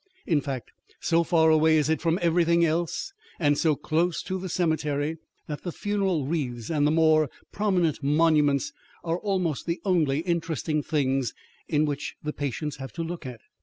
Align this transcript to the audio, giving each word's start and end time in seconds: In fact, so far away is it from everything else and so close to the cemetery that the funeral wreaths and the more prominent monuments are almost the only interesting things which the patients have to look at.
In 0.25 0.41
fact, 0.41 0.71
so 0.99 1.23
far 1.23 1.51
away 1.51 1.77
is 1.77 1.87
it 1.87 2.01
from 2.01 2.17
everything 2.23 2.65
else 2.65 3.13
and 3.39 3.55
so 3.55 3.75
close 3.75 4.23
to 4.23 4.39
the 4.39 4.49
cemetery 4.49 5.17
that 5.47 5.61
the 5.61 5.71
funeral 5.71 6.25
wreaths 6.25 6.71
and 6.71 6.87
the 6.87 6.91
more 6.91 7.29
prominent 7.51 8.01
monuments 8.01 8.73
are 9.03 9.19
almost 9.19 9.67
the 9.67 9.79
only 9.85 10.21
interesting 10.21 10.81
things 10.81 11.35
which 11.69 12.15
the 12.23 12.33
patients 12.33 12.77
have 12.77 12.91
to 12.93 13.03
look 13.03 13.27
at. 13.27 13.41